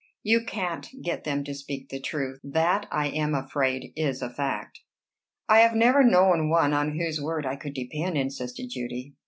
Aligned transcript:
"You 0.23 0.43
can't 0.43 0.89
get 1.03 1.25
them 1.25 1.43
to 1.43 1.53
speak 1.53 1.89
the 1.89 1.99
truth." 1.99 2.39
"That 2.43 2.87
I 2.89 3.09
am 3.09 3.35
afraid 3.35 3.93
is 3.95 4.23
a 4.23 4.31
fact." 4.31 4.79
"I 5.47 5.59
have 5.59 5.75
never 5.75 6.03
known 6.03 6.49
one 6.49 6.73
on 6.73 6.97
whose 6.97 7.21
word 7.21 7.45
I 7.45 7.55
could 7.55 7.75
depend," 7.75 8.17
insisted 8.17 8.69
Judy. 8.71 9.13